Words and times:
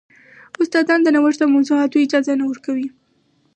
استادان 0.61 0.99
د 1.03 1.07
نوښت 1.15 1.39
او 1.43 1.49
موضوعاتو 1.55 2.01
اجازه 2.05 2.33
نه 2.39 2.45
ورکوي. 2.49 2.87